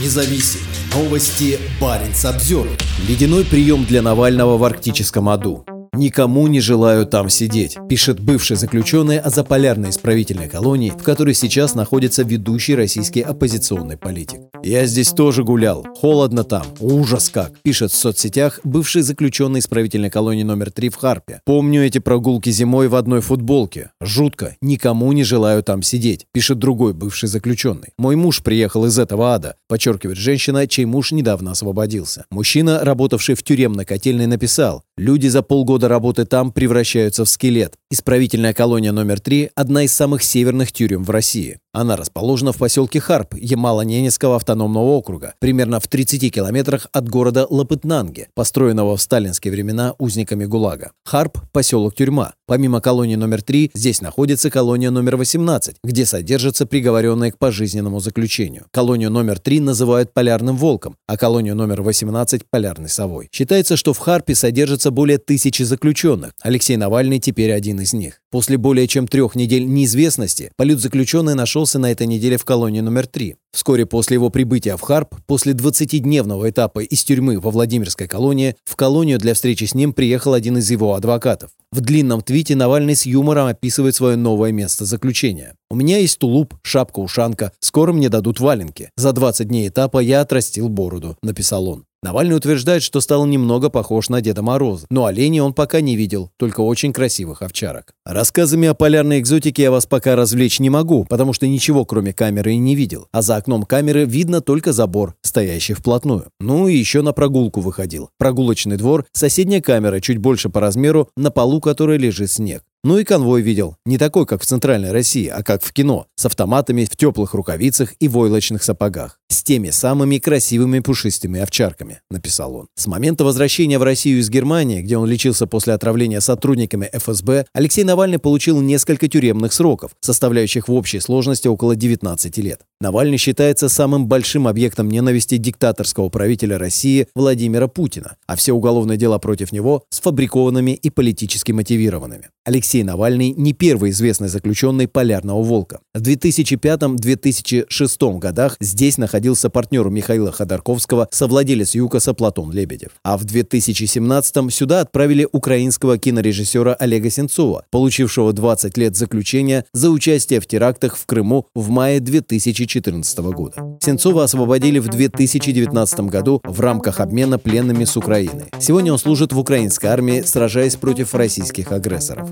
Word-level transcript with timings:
независим. 0.00 0.60
Новости 0.94 1.58
Баренц 1.80 2.24
обзор. 2.24 2.68
Ледяной 3.08 3.44
прием 3.44 3.84
для 3.84 4.02
Навального 4.02 4.56
в 4.56 4.64
арктическом 4.64 5.28
аду. 5.28 5.64
«Никому 5.96 6.46
не 6.48 6.60
желаю 6.60 7.06
там 7.06 7.28
сидеть», 7.28 7.76
пишет 7.88 8.18
бывший 8.18 8.56
заключенный 8.56 9.18
о 9.18 9.30
заполярной 9.30 9.90
исправительной 9.90 10.48
колонии, 10.48 10.90
в 10.90 11.02
которой 11.02 11.34
сейчас 11.34 11.74
находится 11.74 12.24
ведущий 12.24 12.74
российский 12.74 13.20
оппозиционный 13.20 13.96
политик. 13.96 14.40
«Я 14.62 14.86
здесь 14.86 15.10
тоже 15.10 15.44
гулял. 15.44 15.86
Холодно 16.00 16.42
там. 16.42 16.66
Ужас 16.80 17.28
как», 17.28 17.60
пишет 17.62 17.92
в 17.92 17.96
соцсетях 17.96 18.60
бывший 18.64 19.02
заключенный 19.02 19.60
исправительной 19.60 20.10
колонии 20.10 20.42
номер 20.42 20.72
3 20.72 20.88
в 20.88 20.96
Харпе. 20.96 21.40
«Помню 21.44 21.84
эти 21.84 21.98
прогулки 21.98 22.50
зимой 22.50 22.88
в 22.88 22.96
одной 22.96 23.20
футболке. 23.20 23.90
Жутко. 24.00 24.56
Никому 24.60 25.12
не 25.12 25.22
желаю 25.22 25.62
там 25.62 25.82
сидеть», 25.82 26.26
пишет 26.32 26.58
другой 26.58 26.92
бывший 26.92 27.28
заключенный. 27.28 27.90
«Мой 27.98 28.16
муж 28.16 28.42
приехал 28.42 28.84
из 28.86 28.98
этого 28.98 29.34
ада», 29.34 29.56
подчеркивает 29.68 30.18
женщина, 30.18 30.66
чей 30.66 30.86
муж 30.86 31.12
недавно 31.12 31.52
освободился. 31.52 32.24
Мужчина, 32.30 32.80
работавший 32.82 33.36
в 33.36 33.42
тюремной 33.44 33.84
котельной, 33.84 34.26
написал 34.26 34.82
«Люди 34.96 35.28
за 35.28 35.42
полгода 35.42 35.74
года 35.74 35.88
работы 35.88 36.24
там 36.24 36.52
превращаются 36.52 37.24
в 37.24 37.28
скелет. 37.28 37.74
Исправительная 37.90 38.54
колония 38.54 38.92
номер 38.92 39.18
3– 39.18 39.50
одна 39.56 39.82
из 39.82 39.92
самых 39.92 40.22
северных 40.22 40.70
тюрем 40.70 41.02
в 41.02 41.10
России. 41.10 41.58
Она 41.72 41.96
расположена 41.96 42.52
в 42.52 42.58
поселке 42.58 43.00
Харп 43.00 43.34
Ямало-Ненецкого 43.34 44.36
автономного 44.36 44.90
округа, 44.90 45.34
примерно 45.40 45.80
в 45.80 45.88
30 45.88 46.32
километрах 46.32 46.86
от 46.92 47.08
города 47.08 47.48
Лапытнанге, 47.50 48.28
построенного 48.34 48.96
в 48.96 49.02
сталинские 49.02 49.52
времена 49.52 49.94
узниками 49.98 50.44
ГУЛАГа. 50.44 50.92
Харп– 51.04 51.38
поселок-тюрьма. 51.52 52.34
Помимо 52.46 52.80
колонии 52.80 53.16
номер 53.16 53.42
3, 53.42 53.72
здесь 53.74 54.00
находится 54.00 54.50
колония 54.50 54.90
номер 54.90 55.16
18, 55.16 55.76
где 55.82 56.06
содержатся 56.06 56.66
приговоренные 56.66 57.32
к 57.32 57.38
пожизненному 57.38 57.98
заключению. 57.98 58.66
Колонию 58.70 59.10
номер 59.10 59.40
3 59.40 59.58
называют 59.58 60.12
полярным 60.12 60.56
волком, 60.56 60.96
а 61.08 61.16
колонию 61.16 61.56
номер 61.56 61.82
18– 61.82 62.42
полярной 62.50 62.88
совой. 62.88 63.28
Считается, 63.32 63.76
что 63.76 63.92
в 63.92 63.98
Харпе 63.98 64.36
содержится 64.36 64.83
более 64.90 65.18
тысячи 65.18 65.62
заключенных. 65.62 66.32
Алексей 66.40 66.76
Навальный 66.76 67.18
теперь 67.18 67.52
один 67.52 67.80
из 67.80 67.92
них. 67.92 68.20
После 68.30 68.56
более 68.58 68.88
чем 68.88 69.06
трех 69.06 69.36
недель 69.36 69.64
неизвестности 69.66 70.50
политзаключенный 70.56 71.34
нашелся 71.34 71.78
на 71.78 71.92
этой 71.92 72.06
неделе 72.06 72.36
в 72.36 72.44
колонии 72.44 72.80
номер 72.80 73.06
3. 73.06 73.36
Вскоре 73.54 73.86
после 73.86 74.14
его 74.14 74.30
прибытия 74.30 74.76
в 74.76 74.80
Харп, 74.80 75.14
после 75.26 75.52
20-дневного 75.52 76.50
этапа 76.50 76.80
из 76.80 77.04
тюрьмы 77.04 77.38
во 77.38 77.52
Владимирской 77.52 78.08
колонии, 78.08 78.56
в 78.64 78.74
колонию 78.74 79.20
для 79.20 79.34
встречи 79.34 79.62
с 79.64 79.74
ним 79.74 79.92
приехал 79.92 80.34
один 80.34 80.58
из 80.58 80.68
его 80.68 80.94
адвокатов. 80.94 81.50
В 81.70 81.80
длинном 81.80 82.22
твите 82.22 82.56
Навальный 82.56 82.96
с 82.96 83.06
юмором 83.06 83.46
описывает 83.46 83.94
свое 83.94 84.16
новое 84.16 84.50
место 84.50 84.84
заключения. 84.84 85.54
«У 85.70 85.76
меня 85.76 85.98
есть 85.98 86.18
тулуп, 86.18 86.54
шапка-ушанка, 86.62 87.52
скоро 87.60 87.92
мне 87.92 88.08
дадут 88.08 88.40
валенки. 88.40 88.90
За 88.96 89.12
20 89.12 89.46
дней 89.46 89.68
этапа 89.68 90.00
я 90.00 90.20
отрастил 90.20 90.68
бороду»,— 90.68 91.16
написал 91.22 91.68
он. 91.68 91.84
Навальный 92.04 92.36
утверждает, 92.36 92.82
что 92.82 93.00
стал 93.00 93.24
немного 93.24 93.70
похож 93.70 94.10
на 94.10 94.20
Деда 94.20 94.42
Мороза, 94.42 94.86
но 94.90 95.06
оленей 95.06 95.40
он 95.40 95.54
пока 95.54 95.80
не 95.80 95.96
видел, 95.96 96.30
только 96.36 96.60
очень 96.60 96.92
красивых 96.92 97.40
овчарок. 97.40 97.94
Рассказами 98.04 98.68
о 98.68 98.74
полярной 98.74 99.20
экзотике 99.20 99.62
я 99.62 99.70
вас 99.70 99.86
пока 99.86 100.14
развлечь 100.14 100.60
не 100.60 100.68
могу, 100.68 101.06
потому 101.08 101.32
что 101.32 101.46
ничего 101.46 101.86
кроме 101.86 102.12
камеры 102.12 102.52
и 102.52 102.58
не 102.58 102.74
видел, 102.74 103.08
а 103.10 103.22
за 103.22 103.36
окном 103.36 103.62
камеры 103.62 104.04
видно 104.04 104.42
только 104.42 104.74
забор, 104.74 105.14
стоящий 105.22 105.72
вплотную. 105.72 106.26
Ну 106.40 106.68
и 106.68 106.76
еще 106.76 107.00
на 107.00 107.14
прогулку 107.14 107.62
выходил. 107.62 108.10
Прогулочный 108.18 108.76
двор, 108.76 109.06
соседняя 109.14 109.62
камера, 109.62 109.98
чуть 110.00 110.18
больше 110.18 110.50
по 110.50 110.60
размеру, 110.60 111.08
на 111.16 111.30
полу 111.30 111.62
которой 111.62 111.96
лежит 111.96 112.30
снег. 112.30 112.64
Ну 112.84 112.98
и 112.98 113.04
конвой 113.04 113.40
видел. 113.40 113.78
Не 113.86 113.96
такой, 113.96 114.26
как 114.26 114.42
в 114.42 114.44
Центральной 114.44 114.92
России, 114.92 115.26
а 115.26 115.42
как 115.42 115.62
в 115.62 115.72
кино. 115.72 116.06
С 116.16 116.26
автоматами, 116.26 116.84
в 116.84 116.94
теплых 116.98 117.32
рукавицах 117.32 117.94
и 117.98 118.08
войлочных 118.08 118.62
сапогах. 118.62 119.18
С 119.28 119.42
теми 119.42 119.70
самыми 119.70 120.18
красивыми 120.18 120.80
пушистыми 120.80 121.40
овчарками, 121.40 122.00
написал 122.10 122.54
он. 122.56 122.68
С 122.76 122.86
момента 122.86 123.24
возвращения 123.24 123.78
в 123.78 123.82
Россию 123.82 124.20
из 124.20 124.30
Германии, 124.30 124.82
где 124.82 124.96
он 124.96 125.08
лечился 125.08 125.46
после 125.46 125.72
отравления 125.72 126.20
сотрудниками 126.20 126.88
ФСБ, 126.92 127.46
Алексей 127.54 127.84
Навальный 127.84 128.18
получил 128.18 128.60
несколько 128.60 129.08
тюремных 129.08 129.52
сроков, 129.52 129.92
составляющих 130.00 130.68
в 130.68 130.72
общей 130.72 131.00
сложности 131.00 131.48
около 131.48 131.74
19 131.74 132.38
лет. 132.38 132.60
Навальный 132.80 133.16
считается 133.16 133.68
самым 133.68 134.06
большим 134.08 134.46
объектом 134.46 134.90
ненависти 134.90 135.38
диктаторского 135.38 136.10
правителя 136.10 136.58
России 136.58 137.08
Владимира 137.14 137.66
Путина, 137.66 138.16
а 138.26 138.36
все 138.36 138.52
уголовные 138.52 138.98
дела 138.98 139.18
против 139.18 139.52
него 139.52 139.84
сфабрикованными 139.88 140.72
и 140.72 140.90
политически 140.90 141.52
мотивированными. 141.52 142.28
Алексей 142.44 142.82
Навальный 142.82 143.30
не 143.30 143.54
первый 143.54 143.90
известный 143.90 144.28
заключенный 144.28 144.86
«Полярного 144.86 145.42
волка». 145.42 145.80
В 145.94 146.02
2005-2006 146.02 148.18
годах 148.18 148.56
здесь 148.58 148.98
находился 148.98 149.48
партнер 149.48 149.88
Михаила 149.90 150.32
Ходорковского, 150.32 151.06
совладелец 151.12 151.76
ЮКОСа 151.76 152.14
Платон 152.14 152.50
Лебедев. 152.50 152.90
А 153.04 153.16
в 153.16 153.22
2017 153.22 154.52
сюда 154.52 154.80
отправили 154.80 155.28
украинского 155.30 155.96
кинорежиссера 155.96 156.74
Олега 156.74 157.10
Сенцова, 157.10 157.64
получившего 157.70 158.32
20 158.32 158.76
лет 158.76 158.96
заключения 158.96 159.66
за 159.72 159.90
участие 159.90 160.40
в 160.40 160.48
терактах 160.48 160.96
в 160.96 161.06
Крыму 161.06 161.46
в 161.54 161.70
мае 161.70 162.00
2014 162.00 163.18
года. 163.20 163.78
Сенцова 163.80 164.24
освободили 164.24 164.80
в 164.80 164.88
2019 164.88 166.00
году 166.00 166.40
в 166.42 166.58
рамках 166.58 166.98
обмена 166.98 167.38
пленными 167.38 167.84
с 167.84 167.96
Украины. 167.96 168.46
Сегодня 168.58 168.92
он 168.92 168.98
служит 168.98 169.32
в 169.32 169.38
украинской 169.38 169.86
армии, 169.86 170.22
сражаясь 170.22 170.74
против 170.74 171.14
российских 171.14 171.70
агрессоров. 171.70 172.30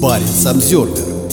Парень 0.00 0.26
Самсервер 0.26 1.29